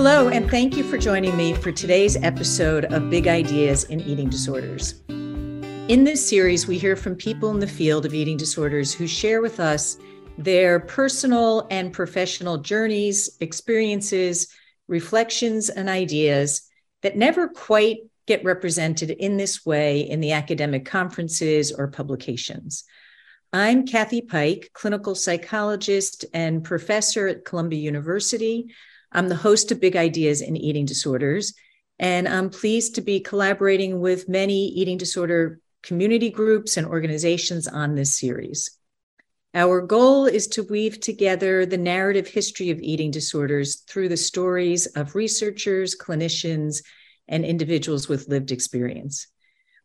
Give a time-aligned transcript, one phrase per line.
[0.00, 4.28] Hello, and thank you for joining me for today's episode of Big Ideas in Eating
[4.28, 5.02] Disorders.
[5.08, 9.42] In this series, we hear from people in the field of eating disorders who share
[9.42, 9.98] with us
[10.38, 14.46] their personal and professional journeys, experiences,
[14.86, 16.62] reflections, and ideas
[17.02, 17.96] that never quite
[18.28, 22.84] get represented in this way in the academic conferences or publications.
[23.52, 28.68] I'm Kathy Pike, clinical psychologist and professor at Columbia University.
[29.10, 31.54] I'm the host of Big Ideas in Eating Disorders,
[31.98, 37.94] and I'm pleased to be collaborating with many eating disorder community groups and organizations on
[37.94, 38.70] this series.
[39.54, 44.84] Our goal is to weave together the narrative history of eating disorders through the stories
[44.86, 46.82] of researchers, clinicians,
[47.28, 49.26] and individuals with lived experience.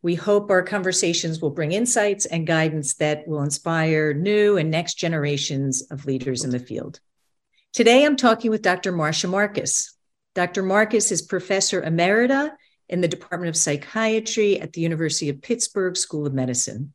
[0.01, 4.95] We hope our conversations will bring insights and guidance that will inspire new and next
[4.95, 6.99] generations of leaders in the field.
[7.73, 8.93] Today, I'm talking with Dr.
[8.93, 9.97] Marsha Marcus.
[10.35, 10.61] Dr.
[10.61, 12.52] Marcus is professor emerita
[12.88, 16.93] in the Department of Psychiatry at the University of Pittsburgh School of Medicine.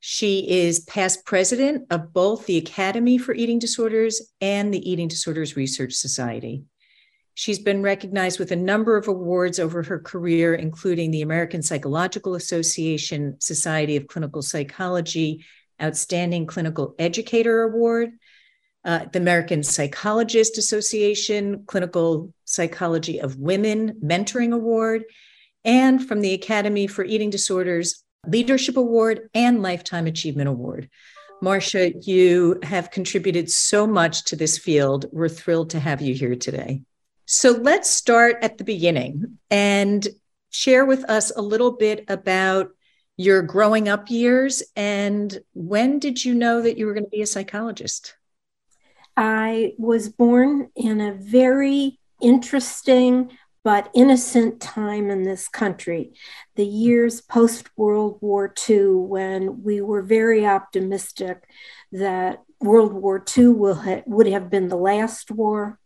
[0.00, 5.56] She is past president of both the Academy for Eating Disorders and the Eating Disorders
[5.56, 6.64] Research Society.
[7.32, 12.34] She's been recognized with a number of awards over her career, including the American Psychological
[12.34, 15.46] Association Society of Clinical Psychology
[15.80, 18.10] Outstanding Clinical Educator Award,
[18.86, 25.04] uh, the American Psychologist Association Clinical Psychology of Women Mentoring Award,
[25.64, 30.88] and from the Academy for Eating Disorders Leadership Award and Lifetime Achievement Award.
[31.42, 35.06] Marsha, you have contributed so much to this field.
[35.12, 36.82] We're thrilled to have you here today.
[37.26, 40.06] So let's start at the beginning and
[40.50, 42.70] share with us a little bit about
[43.16, 47.22] your growing up years and when did you know that you were going to be
[47.22, 48.14] a psychologist?
[49.16, 53.30] I was born in a very interesting
[53.66, 56.12] but innocent time in this country,
[56.54, 61.42] the years post World War II, when we were very optimistic
[61.90, 65.80] that World War II ha- would have been the last war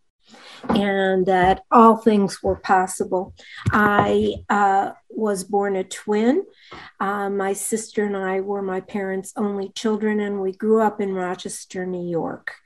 [0.68, 3.34] and that all things were possible.
[3.72, 6.44] I uh, was born a twin.
[7.00, 11.14] Uh, my sister and I were my parents' only children, and we grew up in
[11.14, 12.59] Rochester, New York.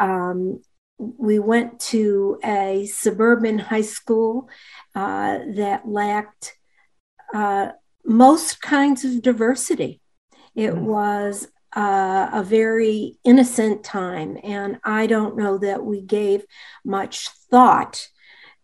[0.00, 0.62] Um,
[0.98, 4.48] we went to a suburban high school
[4.94, 6.54] uh, that lacked
[7.32, 7.68] uh,
[8.04, 10.00] most kinds of diversity.
[10.54, 10.82] It mm.
[10.82, 11.46] was
[11.76, 16.44] uh, a very innocent time, and I don't know that we gave
[16.84, 18.08] much thought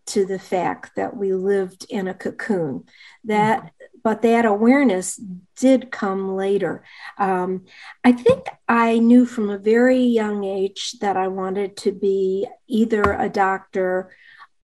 [0.07, 2.85] to the fact that we lived in a cocoon.
[3.25, 3.71] That mm
[4.07, 5.21] but that awareness
[5.57, 6.85] did come later.
[7.19, 7.65] Um,
[8.05, 13.03] I think I knew from a very young age that I wanted to be either
[13.03, 14.13] a doctor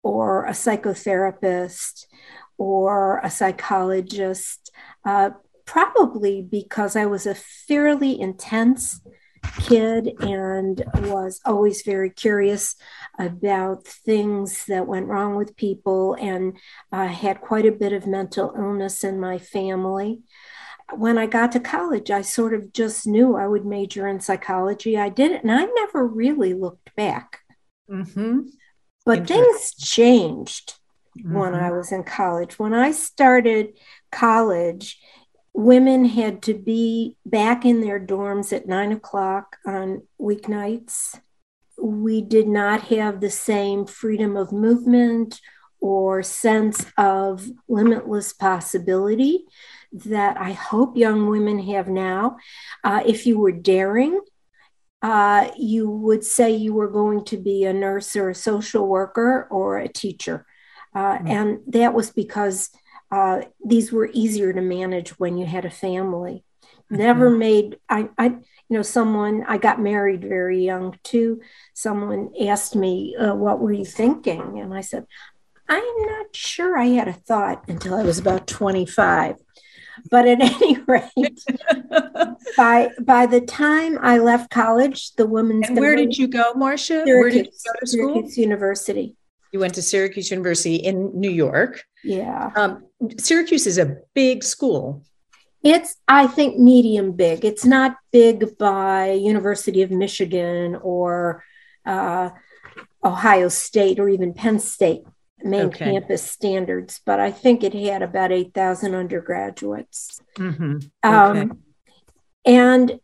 [0.02, 2.04] or a psychotherapist
[2.58, 4.70] or a psychologist,
[5.06, 5.30] uh,
[5.64, 9.00] probably because I was a fairly intense
[9.58, 12.76] kid and was always very curious
[13.18, 16.56] about things that went wrong with people and
[16.92, 20.20] uh, had quite a bit of mental illness in my family.
[20.94, 24.98] When I got to college, I sort of just knew I would major in psychology.
[24.98, 27.40] I did it, and I never really looked back.
[27.88, 28.40] Mm-hmm.
[29.06, 30.74] But things changed
[31.16, 31.32] mm-hmm.
[31.32, 32.58] when I was in college.
[32.58, 33.78] When I started
[34.10, 34.98] college,
[35.52, 41.20] women had to be back in their dorms at nine o'clock on weeknights.
[41.80, 45.40] We did not have the same freedom of movement
[45.80, 49.44] or sense of limitless possibility
[49.92, 52.36] that I hope young women have now.
[52.84, 54.20] Uh, if you were daring,
[55.02, 59.48] uh, you would say you were going to be a nurse or a social worker
[59.50, 60.46] or a teacher.
[60.94, 61.26] Uh, mm-hmm.
[61.26, 62.70] And that was because
[63.10, 66.44] uh, these were easier to manage when you had a family.
[66.62, 66.96] Mm-hmm.
[66.96, 71.40] Never made I, I you know someone I got married very young too.
[71.74, 75.06] Someone asked me, uh, "What were you thinking?" And I said,
[75.68, 76.78] "I'm not sure.
[76.78, 79.36] I had a thought until I was about 25."
[80.10, 81.44] But at any rate,
[82.56, 85.68] by by the time I left college, the women's.
[85.68, 87.04] And where did you go, Marsha?
[87.04, 88.14] Syracuse, where did you go to school?
[88.14, 89.16] Syracuse University.
[89.52, 91.84] You went to Syracuse University in New York.
[92.04, 92.50] Yeah.
[92.56, 92.86] Um,
[93.18, 95.02] Syracuse is a big school.
[95.62, 97.44] It's, I think, medium big.
[97.44, 101.44] It's not big by University of Michigan or
[101.84, 102.30] uh,
[103.04, 105.02] Ohio State or even Penn State
[105.42, 105.92] main okay.
[105.92, 110.20] campus standards, but I think it had about 8,000 undergraduates.
[110.36, 110.78] Mm-hmm.
[111.02, 111.58] Um,
[112.44, 113.00] and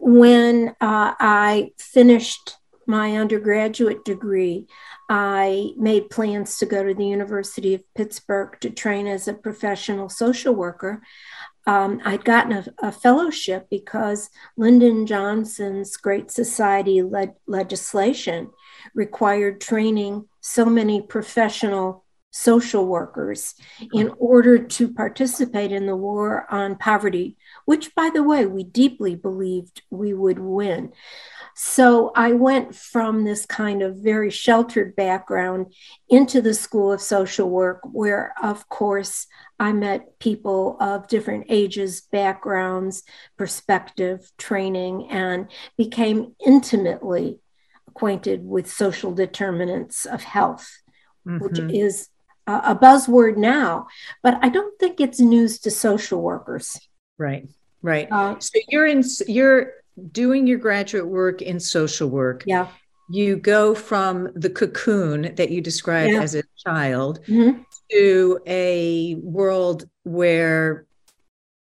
[0.00, 2.56] when uh, I finished
[2.86, 4.66] my undergraduate degree,
[5.08, 10.08] I made plans to go to the University of Pittsburgh to train as a professional
[10.08, 11.02] social worker.
[11.66, 18.50] Um, I'd gotten a, a, fellowship because Lyndon Johnson's Great Society le- legislation
[18.94, 22.04] required training so many professional
[22.34, 23.54] social workers
[23.92, 29.14] in order to participate in the war on poverty, which, by the way, we deeply
[29.14, 30.92] believed we would win.
[31.56, 35.72] So I went from this kind of very sheltered background
[36.08, 39.26] into the School of Social Work, where, of course,
[39.58, 43.04] I met people of different ages, backgrounds,
[43.36, 47.38] perspective, training, and became intimately
[47.86, 50.68] acquainted with social determinants of health,
[51.26, 51.38] mm-hmm.
[51.44, 52.08] which is
[52.46, 53.86] a buzzword now,
[54.22, 56.78] but I don't think it's news to social workers.
[57.18, 57.48] Right,
[57.82, 58.08] right.
[58.10, 59.72] Uh, so you're in you're
[60.10, 62.44] doing your graduate work in social work.
[62.46, 62.68] Yeah.
[63.10, 66.22] You go from the cocoon that you described yeah.
[66.22, 67.60] as a child mm-hmm.
[67.90, 70.86] to a world where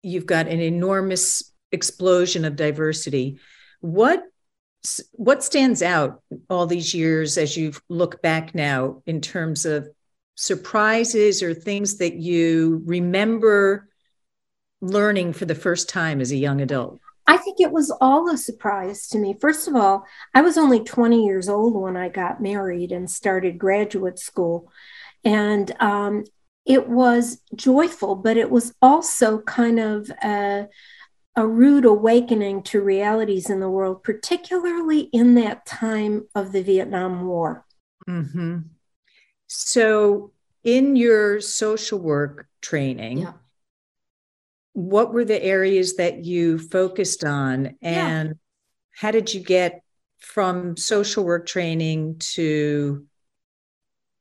[0.03, 3.39] you've got an enormous explosion of diversity.
[3.81, 4.23] What
[5.11, 9.87] what stands out all these years as you look back now in terms of
[10.35, 13.87] surprises or things that you remember
[14.81, 16.99] learning for the first time as a young adult?
[17.27, 19.35] I think it was all a surprise to me.
[19.39, 23.57] First of all, I was only 20 years old when I got married and started
[23.57, 24.71] graduate school.
[25.23, 26.25] And um,
[26.65, 30.67] it was joyful, but it was also kind of a,
[31.35, 37.25] a rude awakening to realities in the world, particularly in that time of the Vietnam
[37.25, 37.65] War.
[38.09, 38.59] Mm-hmm.
[39.47, 40.31] So,
[40.63, 43.33] in your social work training, yeah.
[44.73, 48.33] What were the areas that you focused on, and yeah.
[48.95, 49.81] how did you get
[50.19, 53.05] from social work training to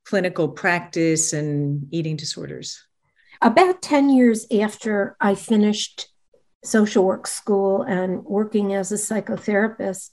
[0.04, 2.84] clinical practice and eating disorders?
[3.42, 6.08] About 10 years after I finished
[6.62, 10.10] social work school and working as a psychotherapist,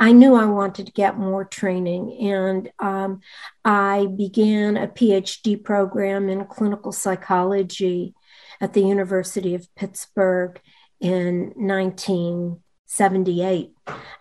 [0.00, 2.18] I knew I wanted to get more training.
[2.20, 3.20] And um,
[3.64, 8.14] I began a PhD program in clinical psychology
[8.60, 10.60] at the University of Pittsburgh
[11.00, 13.72] in 1978.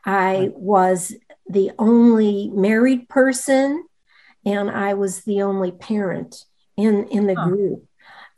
[0.05, 1.15] I was
[1.47, 3.85] the only married person,
[4.45, 6.45] and I was the only parent
[6.77, 7.85] in, in the group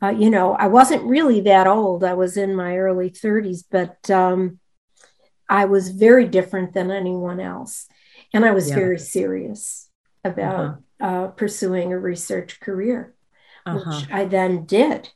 [0.01, 2.03] uh, you know, I wasn't really that old.
[2.03, 4.59] I was in my early 30s, but um,
[5.50, 7.88] I was very different than anyone else.
[8.33, 8.75] And I was yeah.
[8.75, 9.89] very serious
[10.24, 11.06] about uh-huh.
[11.06, 13.13] uh, pursuing a research career,
[13.65, 14.00] uh-huh.
[14.00, 15.09] which I then did.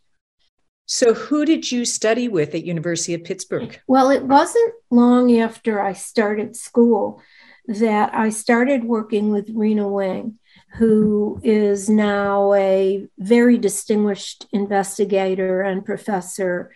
[0.92, 3.80] So, who did you study with at University of Pittsburgh?
[3.86, 7.22] Well, it wasn't long after I started school
[7.68, 10.40] that I started working with Rena Wing
[10.74, 16.72] who is now a very distinguished investigator and professor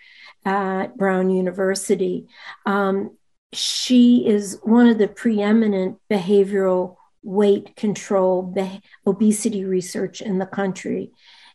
[0.45, 2.27] at Brown University.
[2.65, 3.17] Um,
[3.51, 11.11] she is one of the preeminent behavioral weight control, be- obesity research in the country.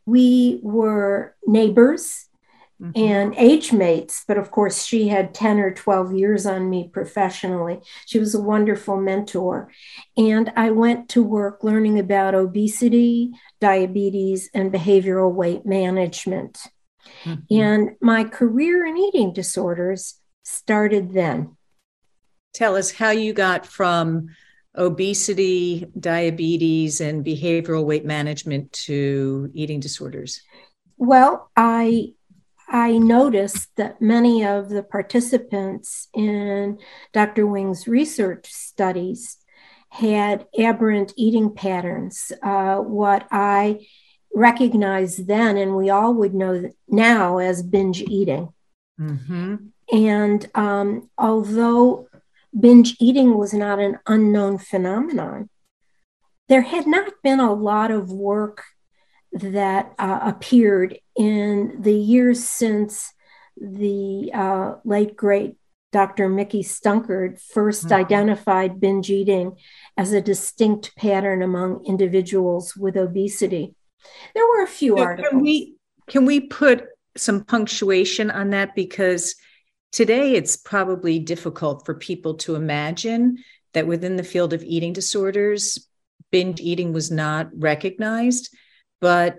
[0.07, 2.28] We were neighbors
[2.81, 2.93] mm-hmm.
[2.95, 4.25] and age mates.
[4.27, 7.81] But of course, she had 10 or 12 years on me professionally.
[8.07, 9.71] She was a wonderful mentor.
[10.17, 16.59] And I went to work learning about obesity, diabetes, and behavioral weight management.
[17.25, 17.55] Mm-hmm.
[17.55, 21.57] And my career in eating disorders started then.
[22.55, 24.29] Tell us how you got from
[24.79, 30.41] obesity, diabetes, and behavioral weight management to eating disorders?
[30.97, 32.13] Well, I
[32.71, 36.79] I noticed that many of the participants in
[37.13, 37.47] Dr.
[37.47, 39.39] Wing's research studies
[39.89, 42.31] had aberrant eating patterns.
[42.43, 43.87] Uh, what I
[44.35, 48.53] recognized then, and we all would know now as binge eating.
[49.01, 49.57] Mm-hmm.
[49.91, 52.09] And um, although
[52.59, 55.49] binge eating was not an unknown phenomenon,
[56.49, 58.65] there had not been a lot of work
[59.33, 63.13] that uh, appeared in the years since
[63.57, 65.57] the uh, late great
[65.91, 66.29] Dr.
[66.29, 67.95] Mickey Stunkard 1st mm-hmm.
[67.95, 69.57] identified binge eating
[69.97, 73.75] as a distinct pattern among individuals with obesity.
[74.35, 75.31] There were a few so articles.
[75.31, 75.75] Can we,
[76.07, 76.85] can we put
[77.17, 78.75] some punctuation on that?
[78.75, 79.35] Because
[79.93, 83.39] today it's probably difficult for people to imagine
[83.73, 85.89] that within the field of eating disorders,
[86.31, 88.55] binge eating was not recognized.
[89.01, 89.37] But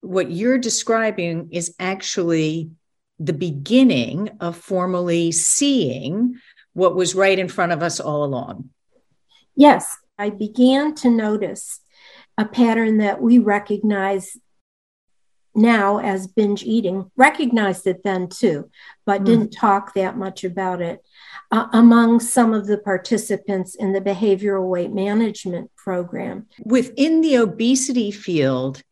[0.00, 2.70] what you're describing is actually
[3.18, 6.38] the beginning of formally seeing
[6.74, 8.70] what was right in front of us all along.
[9.54, 9.96] Yes.
[10.18, 11.80] I began to notice
[12.38, 14.36] a pattern that we recognize
[15.54, 18.70] now as binge eating, recognized it then too,
[19.06, 19.26] but mm.
[19.26, 21.02] didn't talk that much about it
[21.50, 26.46] uh, among some of the participants in the behavioral weight management program.
[26.64, 28.82] Within the obesity field,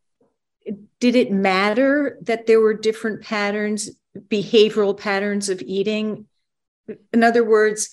[1.00, 3.90] did it matter that there were different patterns,
[4.28, 6.26] behavioral patterns of eating?
[7.12, 7.90] In other words,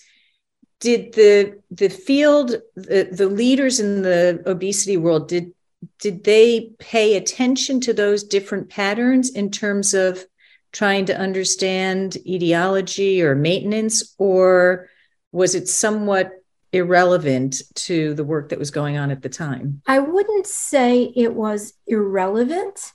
[0.82, 5.54] did the the field the, the leaders in the obesity world did
[6.00, 10.26] did they pay attention to those different patterns in terms of
[10.72, 14.90] trying to understand etiology or maintenance or
[15.32, 16.32] was it somewhat
[16.74, 21.34] irrelevant to the work that was going on at the time i wouldn't say it
[21.34, 22.94] was irrelevant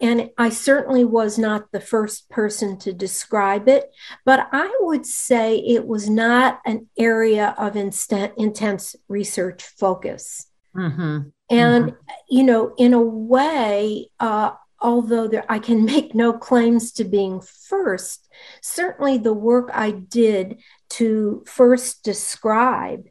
[0.00, 3.92] and I certainly was not the first person to describe it,
[4.24, 10.46] but I would say it was not an area of instant, intense research focus.
[10.74, 11.28] Mm-hmm.
[11.50, 12.12] And, mm-hmm.
[12.30, 17.42] you know, in a way, uh, although there, I can make no claims to being
[17.42, 18.26] first,
[18.62, 23.06] certainly the work I did to first describe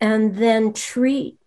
[0.00, 1.38] and then treat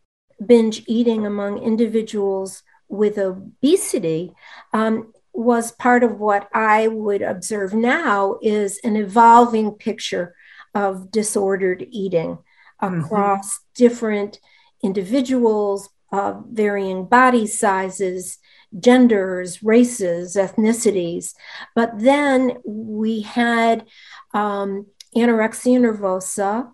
[0.46, 4.34] binge eating among individuals with obesity
[4.74, 10.36] um, was part of what I would observe now is an evolving picture
[10.74, 12.40] of disordered eating
[12.82, 13.02] mm-hmm.
[13.02, 13.66] across mm-hmm.
[13.76, 14.40] different
[14.84, 18.40] individuals, uh, varying body sizes,
[18.78, 21.34] genders, races, ethnicities.
[21.76, 23.86] But then we had
[24.34, 26.72] um, anorexia nervosa,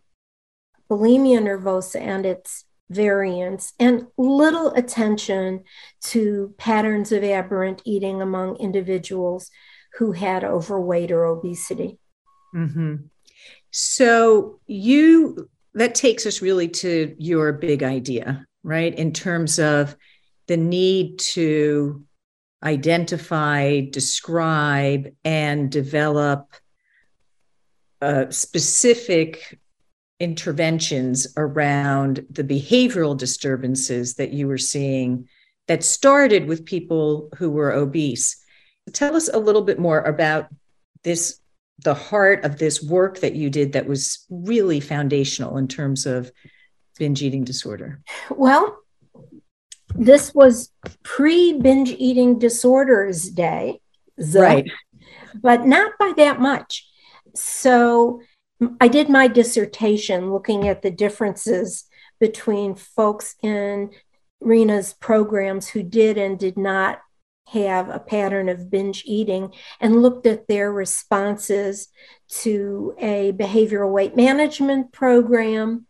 [0.89, 5.63] bulimia nervosa, and its variants and little attention
[6.01, 9.49] to patterns of aberrant eating among individuals
[9.97, 11.97] who had overweight or obesity.
[12.53, 12.95] Mm-hmm.
[13.71, 18.93] So, you that takes us really to your big idea, right?
[18.97, 19.95] In terms of
[20.47, 22.05] the need to
[22.63, 26.53] identify, describe, and develop
[28.01, 29.59] a specific
[30.19, 35.27] interventions around the behavioral disturbances that you were seeing
[35.67, 38.41] that started with people who were obese.
[38.93, 40.47] Tell us a little bit more about
[41.03, 41.39] this,
[41.83, 46.31] the heart of this work that you did that was really foundational in terms of
[46.97, 48.01] binge eating disorder.
[48.29, 48.77] Well,
[49.95, 50.71] this was
[51.03, 53.79] pre binge eating disorders day.
[54.17, 54.69] Right.
[55.41, 56.87] But not by that much.
[57.35, 58.21] So
[58.79, 61.85] I did my dissertation looking at the differences
[62.19, 63.91] between folks in
[64.39, 67.01] Rena's programs who did and did not
[67.47, 71.89] have a pattern of binge eating and looked at their responses
[72.27, 75.85] to a behavioral weight management program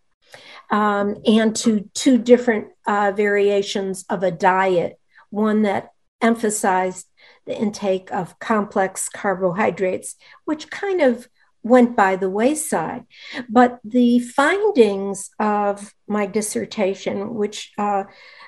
[0.69, 4.99] um, and to two different uh, variations of a diet.
[5.29, 7.07] One that emphasized
[7.45, 11.27] the intake of complex carbohydrates, which kind of
[11.65, 13.03] went by the wayside.
[13.49, 18.03] But the findings of my dissertation, which uh,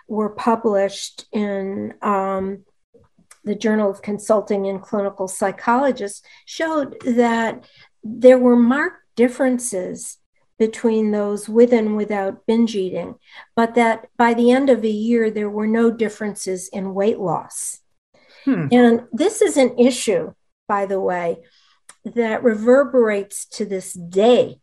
[0.08, 2.64] were published in um,
[3.44, 7.66] the Journal of Consulting and Clinical Psychologists, showed that
[8.04, 10.20] there were marked differences
[10.60, 13.16] between those with and without binge eating,
[13.56, 17.80] but that by the end of a year, there were no differences in weight loss.
[18.46, 18.68] Hmm.
[18.72, 20.34] And this is an issue,
[20.68, 21.38] by the way,
[22.16, 24.60] that reverberates to this day.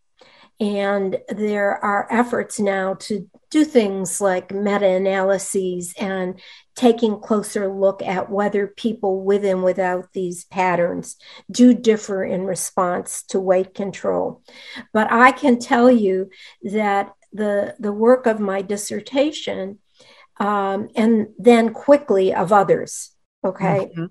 [0.61, 6.41] And there are efforts now to do things like meta analyses and
[6.77, 11.17] taking closer look at whether people with and without these patterns
[11.51, 14.43] do differ in response to weight control.
[14.93, 16.31] But I can tell you
[16.63, 19.81] that the, the work of my dissertation
[20.39, 23.11] um, and then quickly of others,
[23.45, 24.07] okay, mm-hmm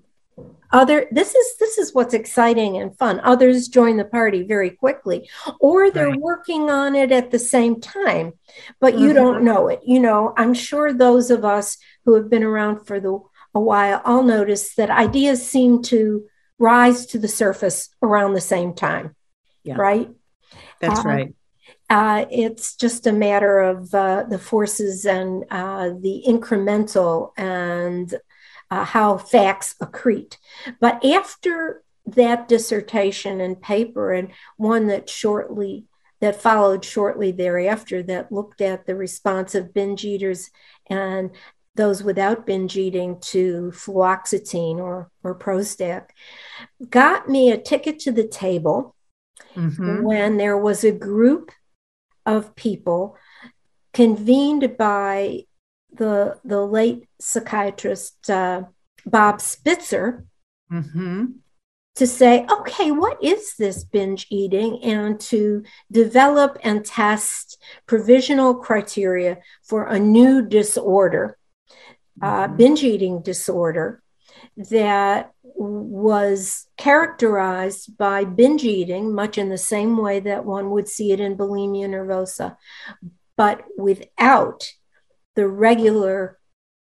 [0.74, 5.28] other this is this is what's exciting and fun others join the party very quickly
[5.60, 6.20] or they're right.
[6.20, 8.32] working on it at the same time
[8.80, 9.14] but you mm-hmm.
[9.14, 12.98] don't know it you know i'm sure those of us who have been around for
[12.98, 13.18] the
[13.54, 16.24] a while i'll notice that ideas seem to
[16.58, 19.14] rise to the surface around the same time
[19.62, 19.76] yeah.
[19.76, 20.10] right
[20.80, 21.34] that's um, right
[21.90, 28.14] uh, it's just a matter of uh, the forces and uh, the incremental and
[28.70, 30.36] uh, how facts accrete.
[30.80, 35.86] But after that dissertation and paper, and one that shortly
[36.20, 40.50] that followed shortly thereafter, that looked at the response of binge eaters
[40.88, 41.30] and
[41.74, 46.10] those without binge eating to fluoxetine or, or Prozac,
[46.88, 48.94] got me a ticket to the table
[49.54, 50.02] mm-hmm.
[50.02, 51.50] when there was a group
[52.24, 53.16] of people
[53.92, 55.44] convened by
[55.96, 58.62] the, the late psychiatrist uh,
[59.06, 60.24] Bob Spitzer.
[60.72, 61.24] Mm-hmm
[61.96, 64.82] to say, okay, what is this binge eating?
[64.82, 71.38] And to develop and test provisional criteria for a new disorder,
[72.20, 72.56] uh, mm-hmm.
[72.56, 74.02] binge eating disorder,
[74.56, 81.12] that was characterized by binge eating, much in the same way that one would see
[81.12, 82.56] it in bulimia nervosa,
[83.36, 84.72] but without
[85.34, 86.38] the regular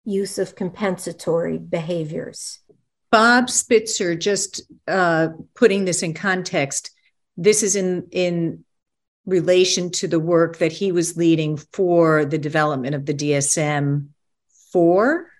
[0.04, 2.60] use of compensatory behaviors.
[3.10, 6.90] Bob Spitzer, just uh, putting this in context,
[7.36, 8.64] this is in in
[9.26, 14.08] relation to the work that he was leading for the development of the DSM
[14.72, 15.30] four.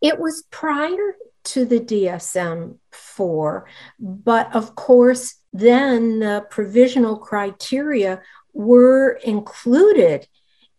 [0.00, 3.66] It was prior to the DSM four,
[3.98, 8.22] but of course, then the provisional criteria
[8.52, 10.28] were included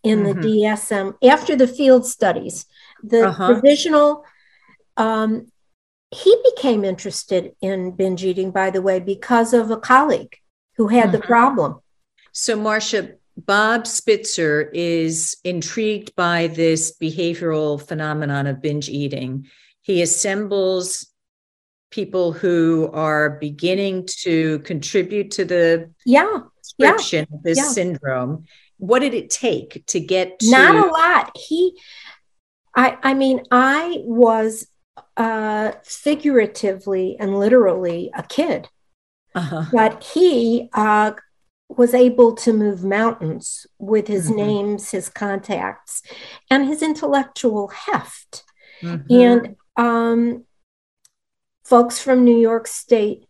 [0.04, 0.42] in mm-hmm.
[0.42, 2.66] the DSM after the field studies.
[3.04, 3.54] The uh-huh.
[3.54, 4.26] provisional
[4.98, 5.52] um,
[6.12, 10.36] he became interested in binge eating, by the way, because of a colleague
[10.76, 11.12] who had mm-hmm.
[11.14, 11.80] the problem.
[12.32, 19.48] So, Marsha, Bob Spitzer is intrigued by this behavioral phenomenon of binge eating.
[19.82, 21.08] He assembles
[21.92, 27.64] people who are beginning to contribute to the yeah description yeah, of this yeah.
[27.64, 28.46] syndrome.
[28.80, 31.38] What did it take to get to- not a lot?
[31.38, 31.80] He
[32.76, 34.68] I I mean I was
[35.18, 38.70] uh, figuratively and literally a kid.
[39.36, 39.66] Uh-huh.
[39.72, 41.12] But he uh,
[41.70, 44.38] was able to move mountains with his mm-hmm.
[44.38, 46.02] names, his contacts,
[46.50, 48.44] and his intellectual heft.
[48.82, 49.14] Mm-hmm.
[49.14, 50.46] And um,
[51.64, 53.28] folks from New York State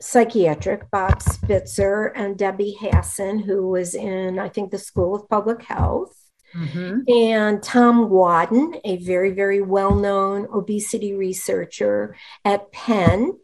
[0.00, 5.62] Psychiatric, Bob Spitzer and Debbie Hasin, who was in, I think, the School of Public
[5.62, 7.00] Health, Mm-hmm.
[7.08, 13.38] And Tom Wadden, a very, very well known obesity researcher at Penn,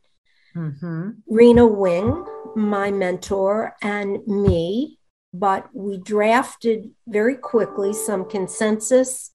[0.57, 1.11] mm-hmm.
[1.29, 2.25] Rena Wing,
[2.57, 4.99] my mentor, and me.
[5.35, 9.31] But we drafted very quickly some consensus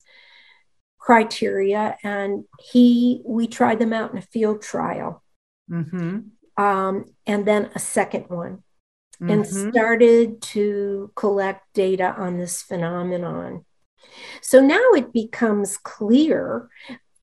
[1.00, 5.24] criteria, and he we tried them out in a field trial,
[5.70, 6.20] mm-hmm.
[6.58, 8.64] Um, and then a second one
[9.22, 9.30] mm-hmm.
[9.30, 13.66] and started to collect data on this phenomenon.
[14.42, 16.70] So now it becomes clear,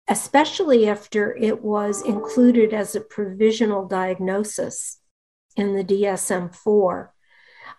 [0.09, 4.99] especially after it was included as a provisional diagnosis
[5.57, 7.13] in the DSM 4.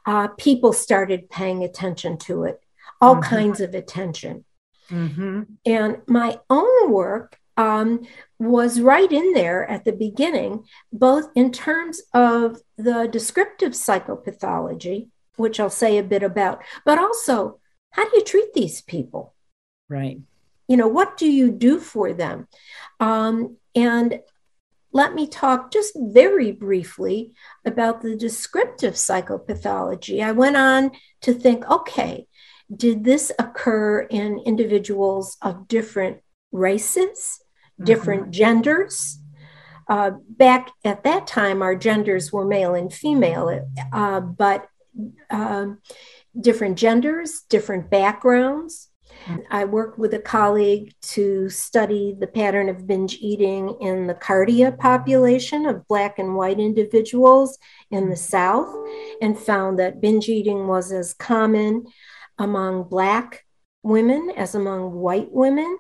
[0.05, 2.59] Uh, people started paying attention to it,
[3.01, 3.35] all mm-hmm.
[3.35, 4.45] kinds of attention.
[4.89, 5.43] Mm-hmm.
[5.65, 8.05] And my own work um,
[8.39, 15.59] was right in there at the beginning, both in terms of the descriptive psychopathology, which
[15.59, 17.59] I'll say a bit about, but also
[17.91, 19.33] how do you treat these people?
[19.89, 20.19] Right.
[20.67, 22.47] You know, what do you do for them?
[22.99, 24.19] Um, and
[24.91, 27.33] let me talk just very briefly
[27.65, 30.23] about the descriptive psychopathology.
[30.23, 30.91] I went on
[31.21, 32.27] to think okay,
[32.73, 37.41] did this occur in individuals of different races,
[37.81, 38.31] different mm-hmm.
[38.31, 39.19] genders?
[39.87, 44.67] Uh, back at that time, our genders were male and female, uh, but
[45.29, 45.79] um,
[46.39, 48.89] different genders, different backgrounds.
[49.49, 54.77] I worked with a colleague to study the pattern of binge eating in the Cardia
[54.77, 57.57] population of Black and white individuals
[57.89, 58.73] in the South
[59.21, 61.85] and found that binge eating was as common
[62.37, 63.45] among Black
[63.83, 65.77] women as among white women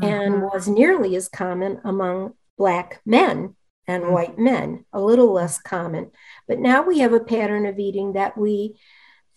[0.00, 0.04] mm-hmm.
[0.04, 3.54] and was nearly as common among Black men
[3.86, 4.12] and mm-hmm.
[4.12, 6.10] white men, a little less common.
[6.46, 8.78] But now we have a pattern of eating that we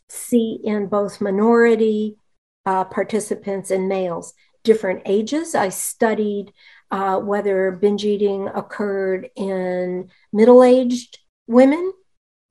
[0.10, 2.18] see in both minority
[2.66, 4.34] uh, participants and males.
[4.64, 5.56] Different ages.
[5.56, 6.52] I studied
[6.92, 11.94] uh, whether binge eating occurred in middle aged women.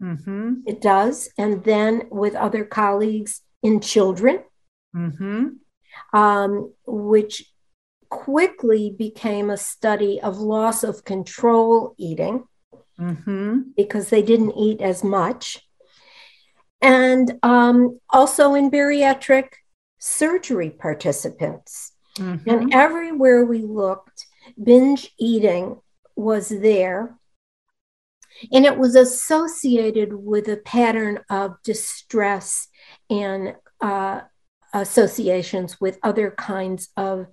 [0.03, 0.63] Mm-hmm.
[0.67, 1.29] It does.
[1.39, 4.41] And then with other colleagues in children,
[4.97, 5.49] mm-hmm.
[6.19, 7.45] um, which
[8.11, 12.45] quickly became a study of loss of control eating
[12.99, 13.61] mm-hmm.
[13.77, 15.67] because they didn't eat as much
[16.81, 19.49] and um, also in bariatric
[19.99, 21.93] surgery participants.
[22.17, 22.49] Mm-hmm.
[22.49, 24.27] And everywhere we looked,
[24.63, 25.81] binge eating
[26.17, 27.17] was there.
[28.53, 32.69] And it was associated with a pattern of distress
[33.11, 34.23] and uh,
[34.73, 37.27] associations with other kinds of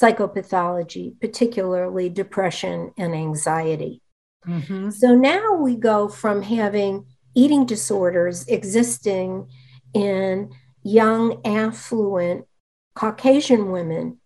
[0.00, 4.02] psychopathology, particularly depression and anxiety.
[4.46, 4.90] Mm-hmm.
[4.90, 9.48] So now we go from having eating disorders existing
[9.94, 12.46] in young, affluent
[12.94, 14.18] Caucasian women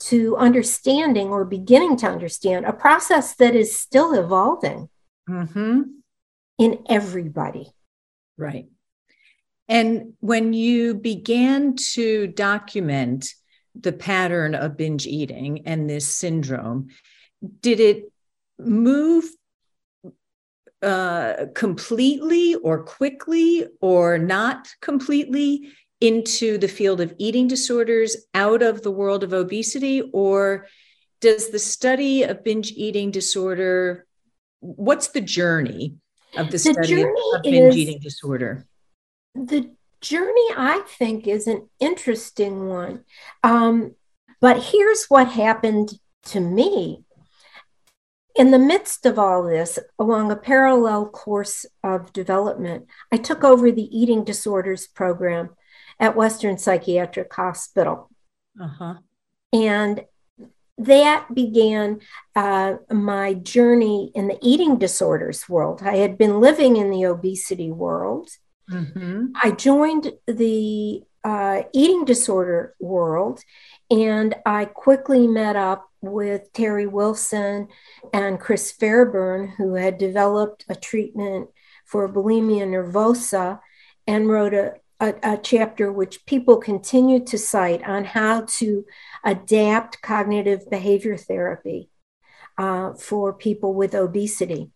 [0.00, 4.88] to understanding or beginning to understand a process that is still evolving
[5.28, 5.82] mm-hmm.
[6.58, 7.72] in everybody.
[8.36, 8.66] Right.
[9.68, 13.32] And when you began to document
[13.74, 16.88] the pattern of binge eating and this syndrome,
[17.60, 18.12] did it
[18.58, 19.24] move
[20.82, 25.68] uh, completely or quickly or not completely
[26.00, 30.02] into the field of eating disorders out of the world of obesity?
[30.12, 30.66] Or
[31.20, 34.06] does the study of binge eating disorder,
[34.60, 35.94] what's the journey
[36.36, 38.66] of the, the study of binge eating disorder?
[39.34, 39.70] The
[40.02, 43.04] journey, I think, is an interesting one.
[43.42, 43.94] Um,
[44.40, 45.92] but here's what happened
[46.26, 47.04] to me
[48.34, 53.70] in the midst of all this, along a parallel course of development, I took over
[53.70, 55.50] the eating disorders program
[56.00, 58.10] at Western Psychiatric Hospital.
[58.60, 58.94] Uh-huh.
[59.52, 60.04] And
[60.78, 62.00] that began
[62.34, 65.82] uh, my journey in the eating disorders world.
[65.82, 68.30] I had been living in the obesity world.
[68.70, 69.26] Mm-hmm.
[69.42, 73.40] I joined the uh, eating disorder world
[73.90, 77.68] and I quickly met up with Terry Wilson
[78.12, 81.48] and Chris Fairburn, who had developed a treatment
[81.84, 83.60] for bulimia nervosa
[84.06, 88.84] and wrote a, a, a, chapter which people continue to cite on how to
[89.24, 91.88] adapt cognitive behavior therapy
[92.58, 94.70] uh, for people with obesity.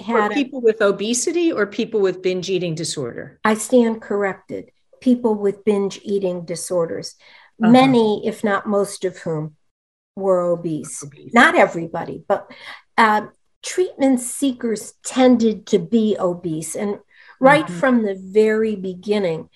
[0.00, 3.38] Had for people with obesity or people with binge eating disorder?
[3.44, 4.70] I stand corrected.
[5.00, 7.16] People with binge eating disorders,
[7.62, 7.70] uh-huh.
[7.70, 9.56] many, if not most of whom,
[10.16, 11.02] were obese.
[11.02, 11.32] obese.
[11.32, 12.50] Not everybody, but
[12.98, 13.26] uh,
[13.62, 16.76] treatment seekers tended to be obese.
[16.76, 16.98] And
[17.40, 17.78] right mm-hmm.
[17.78, 19.48] from the very beginning,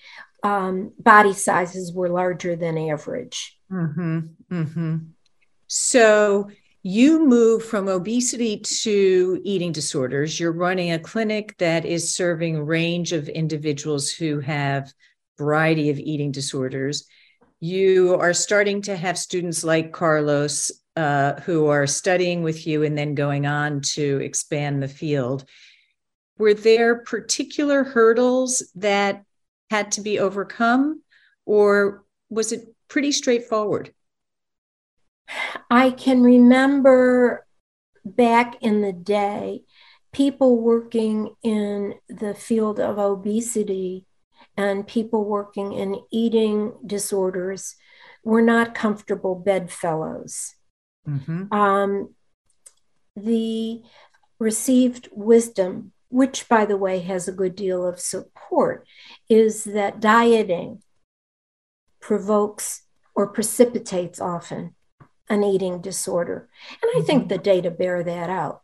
[0.42, 3.58] um, body sizes were larger than average.
[3.70, 4.20] Mm-hmm.
[4.52, 4.96] Mm-hmm.
[5.66, 6.50] So
[6.84, 10.38] you move from obesity to eating disorders.
[10.38, 14.92] You're running a clinic that is serving a range of individuals who have
[15.36, 17.08] variety of eating disorders
[17.64, 22.96] you are starting to have students like Carlos uh, who are studying with you and
[22.96, 25.46] then going on to expand the field.
[26.36, 29.24] Were there particular hurdles that
[29.70, 31.02] had to be overcome,
[31.46, 33.94] or was it pretty straightforward?
[35.70, 37.46] I can remember
[38.04, 39.62] back in the day,
[40.12, 44.06] people working in the field of obesity
[44.56, 47.74] and people working in eating disorders
[48.22, 50.54] were not comfortable bedfellows.
[51.08, 51.52] Mm-hmm.
[51.52, 52.14] Um,
[53.16, 53.82] the
[54.38, 58.86] received wisdom, which, by the way, has a good deal of support,
[59.28, 60.82] is that dieting
[62.00, 62.82] provokes
[63.14, 64.73] or precipitates often
[65.28, 66.48] an eating disorder.
[66.82, 67.06] And I mm-hmm.
[67.06, 68.62] think the data bear that out.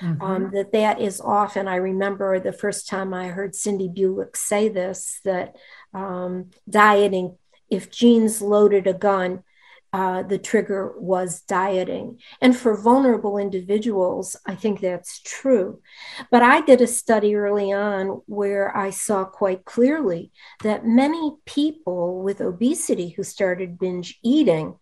[0.00, 0.22] Um, mm-hmm.
[0.22, 1.68] Um, that that is often.
[1.68, 5.56] I remember the first time I heard Cindy Bulik say this that
[5.94, 7.38] um, dieting,
[7.70, 9.44] if genes loaded a gun,
[9.92, 12.18] uh, the trigger was dieting.
[12.40, 15.82] And for vulnerable individuals, I think that's true.
[16.30, 22.22] But I did a study early on where I saw quite clearly that many people
[22.22, 24.76] with obesity who started binge eating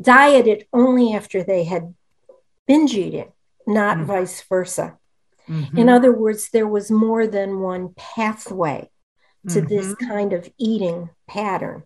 [0.00, 1.94] dieted only after they had
[2.66, 3.32] binge eating
[3.66, 4.06] not mm-hmm.
[4.06, 4.98] vice versa.
[5.48, 5.78] Mm-hmm.
[5.78, 8.90] In other words, there was more than one pathway
[9.48, 9.68] to mm-hmm.
[9.68, 11.84] this kind of eating pattern.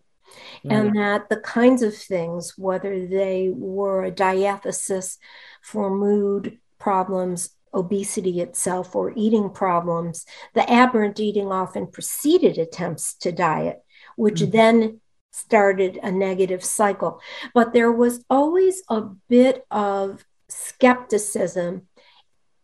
[0.65, 5.19] And that the kinds of things, whether they were a diathesis
[5.63, 13.31] for mood problems, obesity itself, or eating problems, the aberrant eating often preceded attempts to
[13.31, 13.85] diet,
[14.17, 14.51] which mm-hmm.
[14.51, 15.01] then
[15.35, 17.21] started a negative cycle.
[17.55, 21.89] But there was always a bit of skepticism,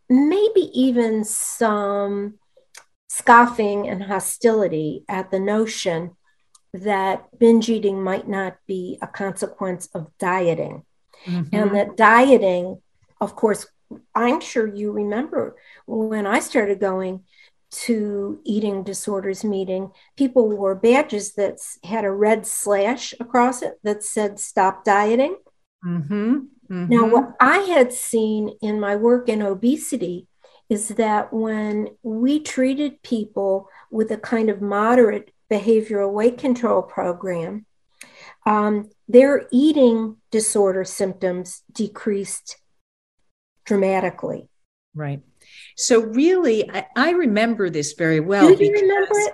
[0.09, 2.39] maybe even some
[3.09, 6.15] scoffing and hostility at the notion
[6.73, 10.85] that binge eating might not be a consequence of dieting.
[11.25, 11.53] Mm-hmm.
[11.53, 12.81] And that dieting,
[13.19, 13.67] of course,
[14.15, 17.25] I'm sure you remember when I started going
[17.71, 24.03] to eating disorders meeting, people wore badges that had a red slash across it that
[24.03, 25.37] said stop dieting.
[25.85, 26.39] Mm-hmm.
[26.69, 26.87] Mm-hmm.
[26.89, 30.27] Now, what I had seen in my work in obesity
[30.69, 37.65] is that when we treated people with a kind of moderate behavioral weight control program,
[38.45, 42.57] um, their eating disorder symptoms decreased
[43.65, 44.49] dramatically.
[44.95, 45.21] Right.
[45.77, 48.47] So, really, I, I remember this very well.
[48.53, 49.33] Do you remember it?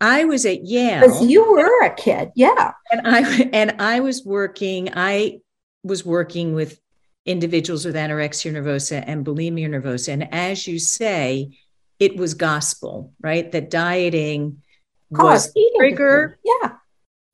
[0.00, 1.00] I was at Yale.
[1.00, 2.72] Because you were a kid, yeah.
[2.92, 5.40] And I and I was working, I
[5.82, 6.80] was working with
[7.26, 10.12] individuals with anorexia nervosa and bulimia nervosa.
[10.12, 11.58] And as you say,
[11.98, 13.50] it was gospel, right?
[13.50, 14.62] That dieting
[15.10, 16.72] was trigger yeah.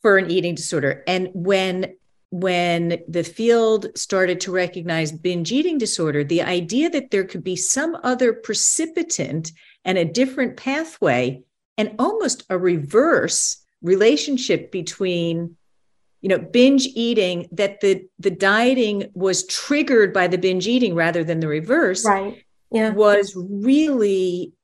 [0.03, 1.03] for an eating disorder.
[1.07, 1.95] And when
[2.35, 7.55] when the field started to recognize binge eating disorder, the idea that there could be
[7.55, 9.53] some other precipitant
[9.85, 11.41] and a different pathway
[11.79, 15.57] and almost a reverse relationship between
[16.23, 21.23] you know binge eating that the the dieting was triggered by the binge eating rather
[21.23, 22.43] than the reverse right.
[22.73, 22.91] Yeah.
[22.91, 24.55] was really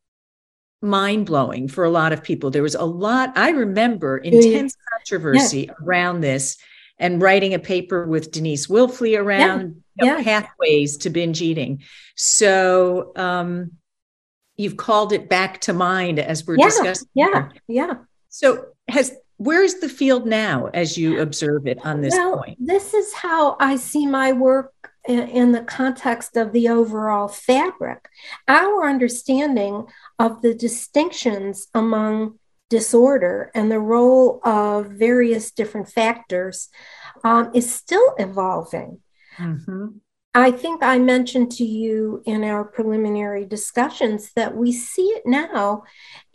[0.83, 2.51] mind blowing for a lot of people.
[2.51, 5.75] There was a lot i remember intense controversy yeah.
[5.85, 6.57] around this
[7.01, 10.07] and writing a paper with denise wilfley around yeah.
[10.07, 10.23] You know, yeah.
[10.23, 11.83] pathways to binge eating
[12.15, 13.73] so um,
[14.61, 17.09] you've called it back to mind as we're yeah, discussing.
[17.15, 17.95] Yeah, yeah.
[18.29, 22.59] So has where's the field now as you observe it on this well, point?
[22.61, 24.73] This is how I see my work
[25.09, 28.07] in, in the context of the overall fabric.
[28.47, 29.87] Our understanding
[30.19, 32.39] of the distinctions among
[32.71, 36.69] disorder and the role of various different factors
[37.25, 39.01] um, is still evolving.
[39.37, 39.89] Mm-hmm.
[40.33, 45.83] I think I mentioned to you in our preliminary discussions that we see it now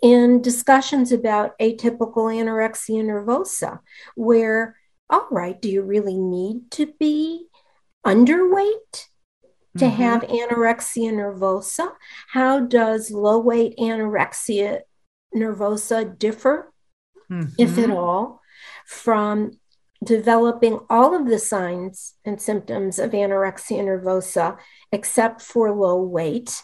[0.04, 3.80] in discussions about atypical anorexia nervosa,
[4.16, 4.76] where,
[5.10, 7.46] all right, do you really need to be
[8.06, 9.06] underweight
[9.78, 9.96] to mm-hmm.
[9.96, 11.94] have anorexia nervosa?
[12.28, 14.82] How does low weight anorexia
[15.36, 16.72] nervosa differ,
[17.30, 17.50] mm-hmm.
[17.58, 18.42] if at all,
[18.88, 19.52] from
[20.04, 24.58] developing all of the signs and symptoms of anorexia nervosa
[24.92, 26.62] except for low weight.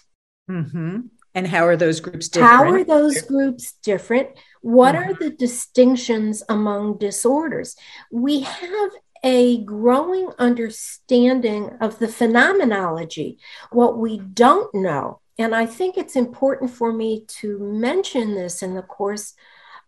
[0.49, 0.99] Mm-hmm.
[1.33, 2.53] And how are those groups different?
[2.53, 4.29] How are those groups different?
[4.61, 5.11] What mm-hmm.
[5.11, 7.75] are the distinctions among disorders?
[8.11, 8.91] We have
[9.23, 13.37] a growing understanding of the phenomenology.
[13.71, 18.73] What we don't know, and I think it's important for me to mention this in
[18.73, 19.33] the course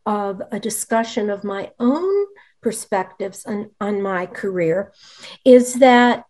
[0.06, 2.26] of a discussion of my own
[2.62, 4.94] perspectives on, on my career
[5.46, 6.26] is that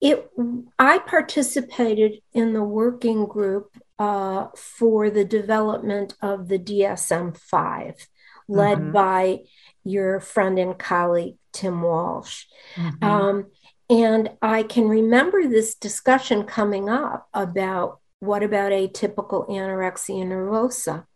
[0.00, 0.30] it
[0.78, 8.06] I participated in the working group uh, for the development of the DSM 5,
[8.46, 8.92] led mm-hmm.
[8.92, 9.38] by
[9.82, 12.44] your friend and colleague, Tim Walsh.
[12.76, 13.04] Mm-hmm.
[13.04, 13.46] Um,
[13.88, 21.06] and I can remember this discussion coming up about what about atypical anorexia nervosa?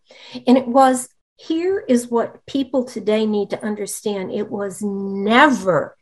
[0.46, 5.96] And it was here is what people today need to understand it was never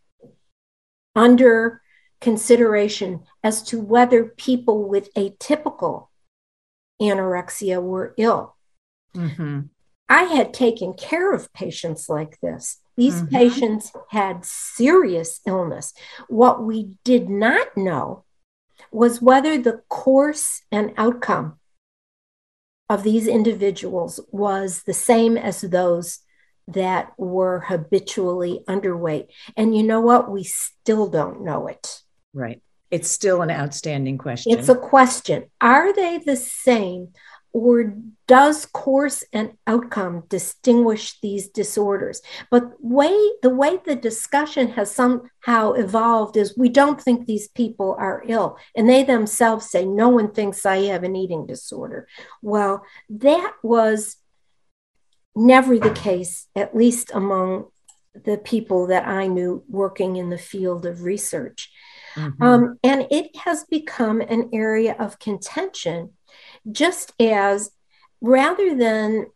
[1.14, 1.82] under
[2.20, 6.08] consideration as to whether people with atypical
[7.00, 8.56] anorexia were ill.
[9.14, 9.60] Mm-hmm.
[10.08, 12.80] I had taken care of patients like this.
[12.96, 13.34] These mm-hmm.
[13.34, 15.92] patients had serious illness.
[16.28, 18.24] What we did not know
[18.90, 21.58] was whether the course and outcome
[22.88, 26.20] of these individuals was the same as those
[26.68, 29.28] that were habitually underweight.
[29.56, 30.30] And you know what?
[30.30, 32.02] We still don't know it.
[32.32, 32.62] Right.
[32.90, 34.56] It's still an outstanding question.
[34.56, 35.46] It's a question.
[35.60, 37.08] Are they the same
[37.56, 37.94] or
[38.28, 42.20] does course and outcome distinguish these disorders?
[42.50, 47.96] But way the way the discussion has somehow evolved is we don't think these people
[47.98, 52.06] are ill and they themselves say no one thinks i have an eating disorder.
[52.42, 54.16] Well that was
[55.34, 57.68] never the case at least among
[58.24, 61.70] the people that i knew working in the field of research.
[62.16, 62.42] Mm-hmm.
[62.42, 66.15] um, and it has become an area of contention
[66.70, 67.70] just as
[68.20, 69.26] rather than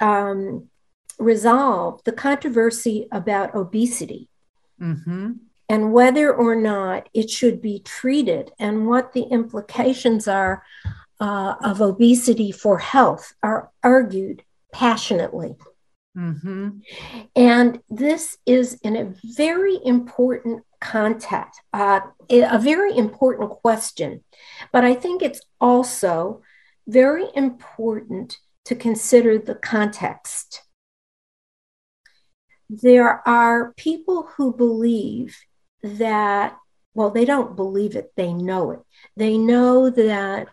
[0.00, 0.68] um,
[1.18, 4.28] resolve the controversy about obesity
[4.80, 5.32] mm-hmm.
[5.68, 10.62] and whether or not it should be treated and what the implications are
[11.20, 15.54] uh, of obesity for health are argued passionately.
[16.16, 16.68] Mm-hmm.
[17.34, 22.00] And this is in a very important context, uh,
[22.30, 24.22] a very important question.
[24.72, 26.42] But I think it's also
[26.86, 30.62] very important to consider the context.
[32.70, 35.36] There are people who believe
[35.82, 36.56] that,
[36.94, 38.80] well, they don't believe it, they know it.
[39.16, 40.48] They know that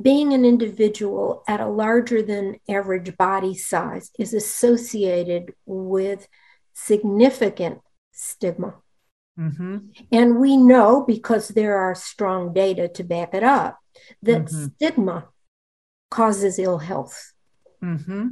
[0.00, 6.28] being an individual at a larger than average body size is associated with
[6.74, 7.80] significant
[8.12, 8.74] stigma.
[9.38, 9.78] Mm-hmm.
[10.12, 13.78] And we know because there are strong data to back it up
[14.22, 14.66] that mm-hmm.
[14.66, 15.28] stigma
[16.10, 17.32] causes ill health.
[17.82, 18.28] Mm-hmm.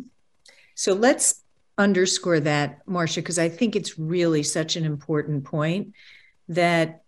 [0.75, 1.43] So let's
[1.79, 5.93] underscore that, Marsha, because I think it's really such an important point
[6.49, 7.04] that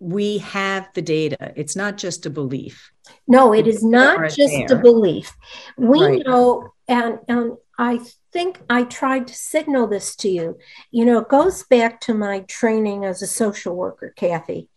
[0.00, 1.52] we have the data.
[1.56, 2.90] It's not just a belief.
[3.28, 4.78] No, it is not just there.
[4.78, 5.32] a belief.
[5.76, 6.26] We right.
[6.26, 8.00] know, and, and I
[8.32, 10.58] think I tried to signal this to you.
[10.90, 14.68] You know, it goes back to my training as a social worker, Kathy.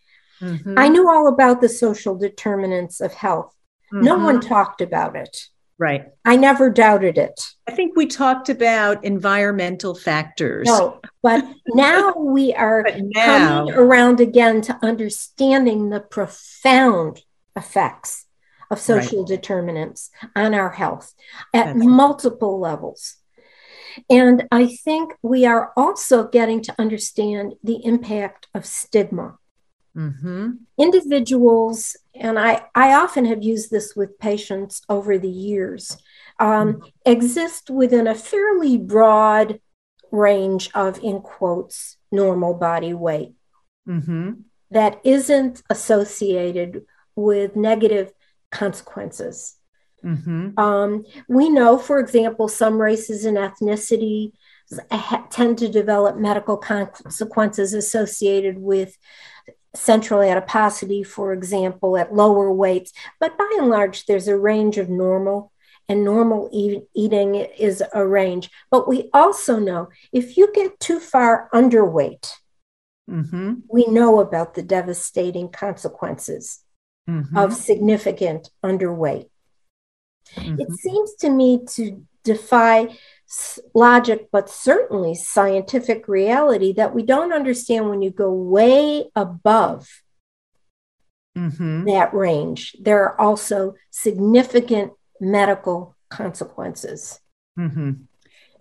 [0.41, 0.75] Mm-hmm.
[0.77, 3.55] I knew all about the social determinants of health.
[3.93, 4.05] Mm-hmm.
[4.05, 5.47] No one talked about it.
[5.79, 6.05] Right.
[6.23, 7.39] I never doubted it.
[7.67, 10.67] I think we talked about environmental factors.
[10.67, 17.21] No, but now we are now, coming around again to understanding the profound
[17.55, 18.25] effects
[18.69, 19.27] of social right.
[19.27, 21.13] determinants on our health
[21.53, 23.17] at That's multiple levels.
[24.09, 29.37] And I think we are also getting to understand the impact of stigma.
[29.95, 30.51] Mm-hmm.
[30.77, 35.97] Individuals, and I, I often have used this with patients over the years,
[36.39, 36.87] um, mm-hmm.
[37.05, 39.59] exist within a fairly broad
[40.11, 43.33] range of, in quotes, normal body weight
[43.87, 44.31] mm-hmm.
[44.71, 48.11] that isn't associated with negative
[48.51, 49.55] consequences.
[50.03, 50.59] Mm-hmm.
[50.59, 54.31] Um, we know, for example, some races and ethnicity
[55.29, 58.97] tend to develop medical consequences associated with
[59.75, 62.93] central adiposity, for example, at lower weights.
[63.19, 65.51] But by and large, there's a range of normal,
[65.89, 68.49] and normal e- eating is a range.
[68.71, 72.31] But we also know if you get too far underweight,
[73.09, 73.53] mm-hmm.
[73.67, 76.63] we know about the devastating consequences
[77.09, 77.37] mm-hmm.
[77.37, 79.29] of significant underweight.
[80.35, 80.61] Mm-hmm.
[80.61, 82.95] It seems to me to defy
[83.73, 90.03] logic, but certainly scientific reality that we don't understand when you go way above
[91.37, 91.85] mm-hmm.
[91.85, 92.75] that range.
[92.79, 97.19] There are also significant medical consequences.
[97.57, 97.91] Mm-hmm.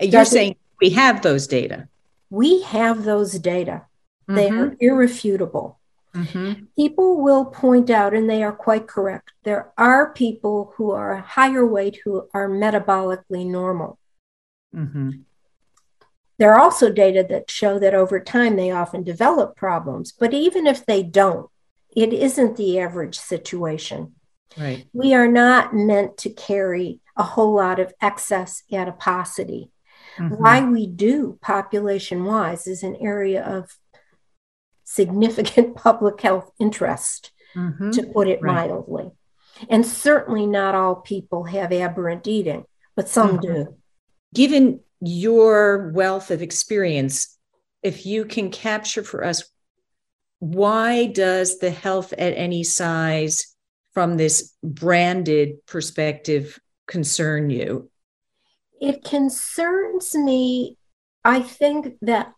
[0.01, 1.89] You're Does saying it, we have those data.
[2.31, 3.83] We have those data.
[4.29, 4.35] Mm-hmm.
[4.35, 5.79] They are irrefutable.
[6.15, 6.65] Mm-hmm.
[6.77, 11.67] People will point out, and they are quite correct, there are people who are higher
[11.67, 13.99] weight who are metabolically normal.
[14.75, 15.11] Mm-hmm.
[16.39, 20.67] There are also data that show that over time they often develop problems, but even
[20.67, 21.49] if they don't,
[21.95, 24.15] it isn't the average situation.
[24.59, 24.87] Right.
[24.93, 29.71] We are not meant to carry a whole lot of excess adiposity.
[30.17, 30.35] Mm-hmm.
[30.35, 33.77] Why we do population wise is an area of
[34.85, 37.91] significant public health interest, mm-hmm.
[37.91, 38.69] to put it right.
[38.69, 39.11] mildly.
[39.69, 42.65] And certainly not all people have aberrant eating,
[42.97, 43.53] but some mm-hmm.
[43.53, 43.77] do
[44.35, 47.39] given your wealth of experience,
[47.83, 49.45] if you can capture for us
[50.43, 53.55] why does the health at any size
[53.93, 57.89] from this branded perspective concern you?
[58.81, 60.79] It concerns me.
[61.25, 62.33] I think that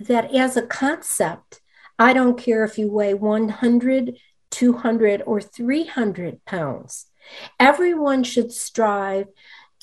[0.00, 1.60] that as a concept,
[1.96, 4.18] I don't care if you weigh 100,
[4.50, 7.06] 200, or 300 pounds.
[7.60, 9.28] Everyone should strive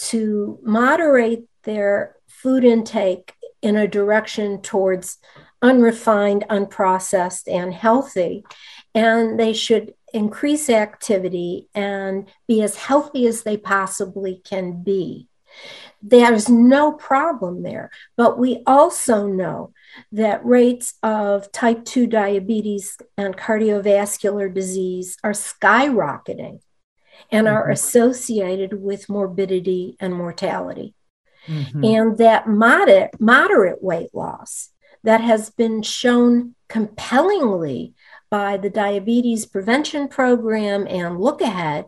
[0.10, 5.18] to moderate their food intake in a direction towards
[5.62, 8.44] unrefined, unprocessed, and healthy.
[8.96, 15.28] And they should increase activity and be as healthy as they possibly can be.
[16.02, 17.92] There's no problem there.
[18.18, 19.74] But we also know
[20.12, 26.62] that rates of type 2 diabetes and cardiovascular disease are skyrocketing
[27.32, 27.72] and are mm-hmm.
[27.74, 30.96] associated with morbidity and mortality.
[31.48, 31.84] Mm-hmm.
[31.84, 34.70] And that moderate, moderate weight loss
[35.04, 37.94] that has been shown compellingly
[38.30, 41.86] by the Diabetes Prevention Program and Look Ahead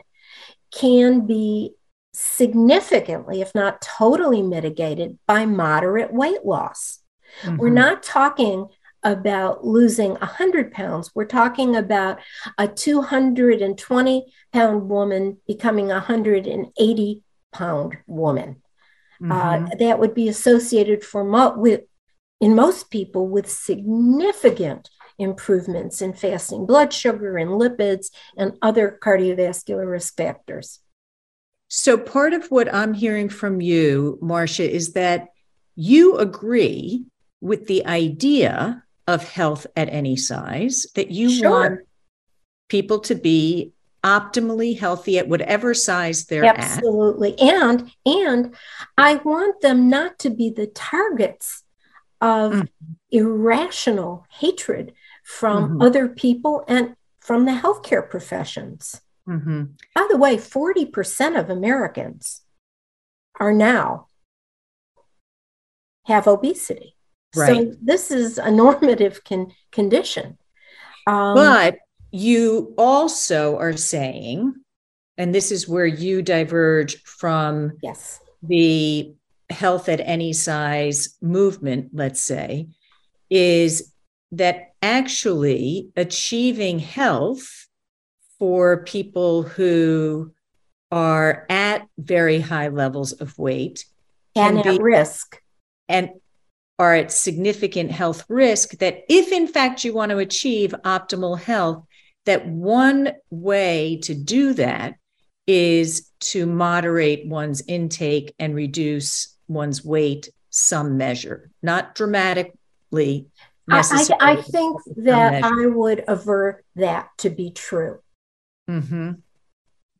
[0.72, 1.76] can be
[2.14, 7.00] significantly, if not totally, mitigated by moderate weight loss.
[7.42, 7.58] Mm-hmm.
[7.58, 8.68] We're not talking
[9.04, 11.12] about losing 100 pounds.
[11.14, 12.20] We're talking about
[12.58, 18.63] a 220 pound woman becoming a 180 pound woman.
[19.24, 19.66] Uh, mm-hmm.
[19.66, 21.82] Uh, that would be associated for mo- with,
[22.42, 29.90] in most people with significant improvements in fasting blood sugar and lipids and other cardiovascular
[29.90, 30.80] risk factors.
[31.70, 35.30] So, part of what I'm hearing from you, Marsha, is that
[35.76, 37.06] you agree
[37.42, 41.50] with the idea of health at any size, that you sure.
[41.50, 41.80] want
[42.70, 43.74] people to be
[44.04, 47.34] optimally healthy at whatever size they're absolutely.
[47.34, 47.40] at.
[47.40, 47.40] Absolutely.
[47.40, 48.56] And and
[48.98, 51.64] I want them not to be the targets
[52.20, 52.68] of mm.
[53.12, 54.94] irrational hatred
[55.24, 55.82] from mm-hmm.
[55.82, 59.02] other people and from the healthcare professions.
[59.28, 59.64] Mm-hmm.
[59.96, 62.42] By the way, 40% of Americans
[63.40, 64.08] are now
[66.06, 66.96] have obesity.
[67.36, 67.70] Right.
[67.70, 70.38] So this is a normative con- condition.
[71.08, 71.78] Um, but
[72.14, 74.54] you also are saying,
[75.18, 78.20] and this is where you diverge from yes.
[78.44, 79.16] the
[79.50, 82.68] health at any size movement, let's say,
[83.32, 83.92] is
[84.32, 87.68] that actually achieving health
[88.38, 90.32] for people who
[90.92, 93.86] are at very high levels of weight
[94.36, 95.42] and at be, risk
[95.90, 96.12] and
[96.78, 101.84] are at significant health risk that if in fact you want to achieve optimal health
[102.26, 104.96] that one way to do that
[105.46, 113.28] is to moderate one's intake and reduce one's weight some measure not dramatically
[113.70, 118.00] I, I, think that I would aver that to be true.
[118.70, 119.12] Mm-hmm.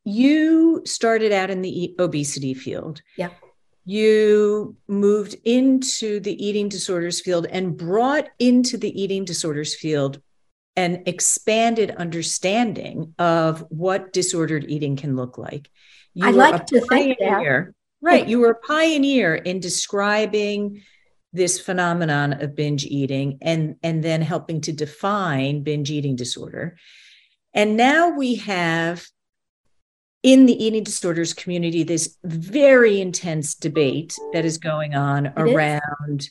[0.04, 3.00] You started out in the obesity field.
[3.16, 3.30] Yeah.
[3.86, 10.20] You moved into the eating disorders field and brought into the eating disorders field
[10.76, 15.70] an expanded understanding of what disordered eating can look like.
[16.14, 17.72] You I like to think that.
[18.00, 18.26] Right.
[18.26, 20.82] You were a pioneer in describing
[21.34, 26.78] this phenomenon of binge eating and and then helping to define binge eating disorder
[27.52, 29.04] and now we have
[30.22, 36.20] in the eating disorders community this very intense debate that is going on it around
[36.20, 36.30] is.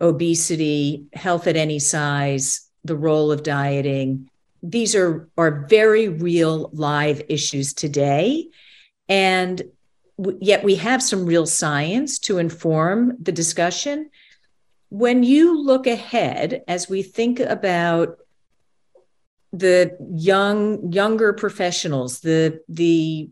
[0.00, 4.28] obesity health at any size the role of dieting.
[4.62, 8.48] These are are very real live issues today.
[9.08, 9.62] And
[10.40, 14.10] yet we have some real science to inform the discussion.
[14.90, 18.18] When you look ahead as we think about
[19.52, 23.28] the young younger professionals the the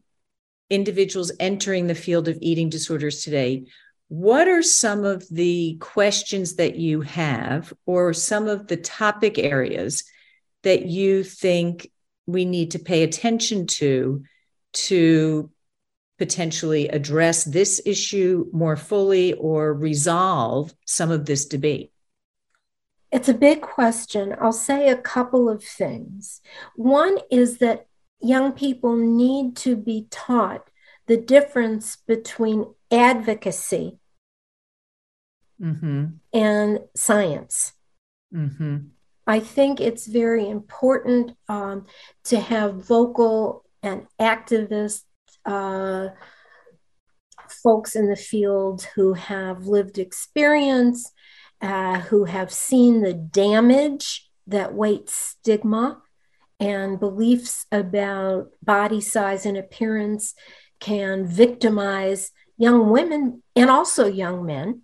[0.69, 3.65] individuals entering the field of eating disorders today
[4.11, 10.03] what are some of the questions that you have or some of the topic areas
[10.65, 11.89] that you think
[12.27, 14.25] we need to pay attention to
[14.73, 15.49] to
[16.19, 21.93] potentially address this issue more fully or resolve some of this debate?
[23.13, 24.35] It's a big question.
[24.41, 26.41] I'll say a couple of things.
[26.75, 27.87] One is that
[28.21, 30.69] young people need to be taught
[31.07, 34.00] the difference between advocacy
[35.61, 36.07] mm-hmm.
[36.33, 37.73] and science.
[38.35, 38.79] Mm-hmm.
[39.27, 41.87] I think it's very important um,
[42.25, 45.03] to have vocal and activist
[45.45, 46.09] uh,
[47.63, 51.13] folks in the field who have lived experience,
[51.61, 56.03] uh, who have seen the damage that weight stigma
[56.59, 60.35] and beliefs about body size and appearance
[60.79, 64.83] can victimize young women and also young men.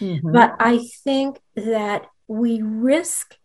[0.00, 0.32] Mm-hmm.
[0.32, 3.36] But I think that we risk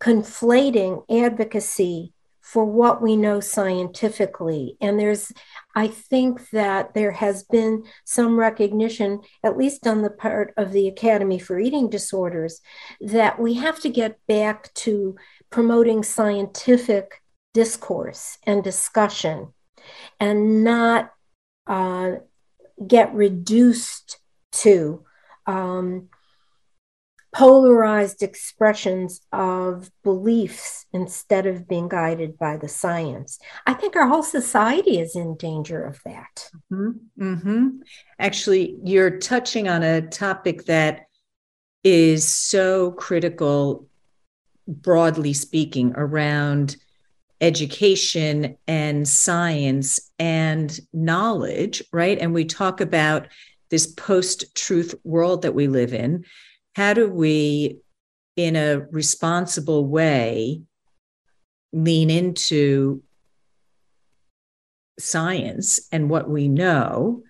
[0.00, 4.76] conflating advocacy for what we know scientifically.
[4.80, 5.30] And there's,
[5.76, 10.88] I think that there has been some recognition, at least on the part of the
[10.88, 12.60] Academy for Eating Disorders,
[13.00, 15.14] that we have to get back to
[15.50, 17.22] promoting scientific
[17.54, 19.52] discourse and discussion
[20.18, 21.10] and not
[21.68, 22.12] uh,
[22.84, 24.18] get reduced
[24.52, 25.04] to
[25.50, 26.08] um,
[27.32, 33.38] polarized expressions of beliefs instead of being guided by the science.
[33.66, 36.50] I think our whole society is in danger of that.
[36.72, 37.24] Mm-hmm.
[37.34, 37.68] Mm-hmm.
[38.18, 41.06] Actually, you're touching on a topic that
[41.84, 43.86] is so critical,
[44.66, 46.76] broadly speaking, around
[47.40, 52.18] education and science and knowledge, right?
[52.18, 53.28] And we talk about
[53.70, 56.24] this post truth world that we live in
[56.74, 57.78] how do we,
[58.36, 60.62] in a responsible way,
[61.72, 63.02] lean into
[64.98, 67.22] science and what we know,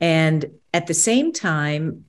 [0.00, 2.04] and at the same time,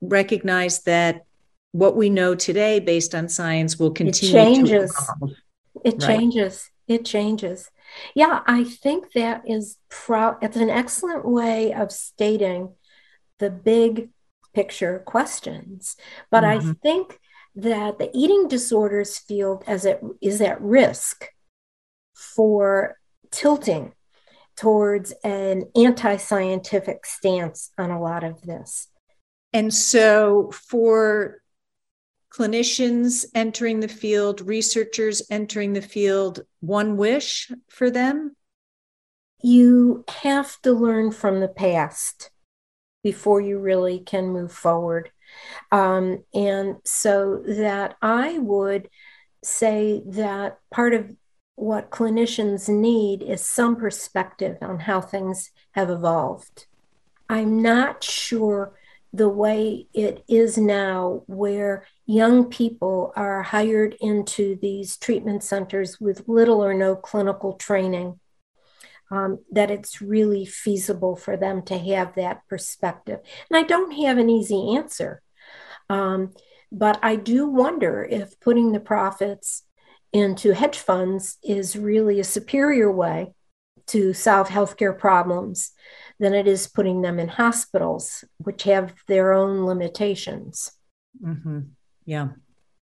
[0.00, 1.24] recognize that
[1.72, 4.94] what we know today based on science will continue it changes.
[4.94, 5.36] to evolve.
[5.84, 6.00] It right?
[6.00, 6.70] changes.
[6.88, 7.70] It changes.
[8.14, 12.74] Yeah, I think that is pro- it's an excellent way of stating
[13.38, 14.10] the big
[14.54, 15.96] picture questions.
[16.30, 16.70] But mm-hmm.
[16.70, 17.18] I think
[17.56, 21.26] that the eating disorders field as it is at risk
[22.14, 22.98] for
[23.30, 23.92] tilting
[24.56, 28.88] towards an anti-scientific stance on a lot of this.
[29.52, 31.42] And so for
[32.32, 38.36] clinicians entering the field, researchers entering the field, one wish for them?
[39.42, 42.30] You have to learn from the past
[43.10, 45.12] before you really can move forward.
[45.70, 48.88] Um, and so that I would
[49.44, 51.12] say that part of
[51.54, 56.66] what clinicians need is some perspective on how things have evolved.
[57.28, 58.74] I'm not sure
[59.12, 66.28] the way it is now, where young people are hired into these treatment centers with
[66.28, 68.18] little or no clinical training,
[69.10, 73.20] um, that it's really feasible for them to have that perspective.
[73.50, 75.22] And I don't have an easy answer.
[75.88, 76.32] Um,
[76.72, 79.62] but I do wonder if putting the profits
[80.12, 83.34] into hedge funds is really a superior way
[83.88, 85.70] to solve healthcare problems
[86.18, 90.72] than it is putting them in hospitals, which have their own limitations.
[91.22, 91.60] Mm-hmm.
[92.04, 92.28] Yeah.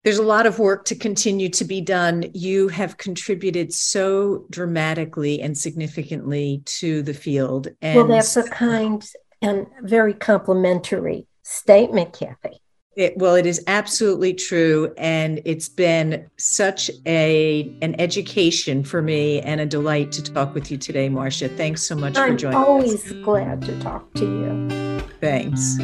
[0.06, 2.30] There's a lot of work to continue to be done.
[2.32, 7.66] You have contributed so dramatically and significantly to the field.
[7.82, 9.04] And well, that's a kind
[9.42, 12.60] and very complimentary statement, Kathy.
[12.94, 19.40] It, well, it is absolutely true, and it's been such a an education for me
[19.40, 21.54] and a delight to talk with you today, Marsha.
[21.56, 22.58] Thanks so much I'm for joining.
[22.58, 22.62] Us.
[22.62, 23.12] I'm always us.
[23.24, 25.00] glad to talk to you.
[25.20, 25.78] Thanks.